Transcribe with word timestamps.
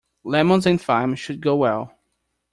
Lemons 0.23 0.65
and 0.65 0.81
thyme 0.81 1.13
should 1.13 1.41
go 1.41 1.55
well. 1.55 1.95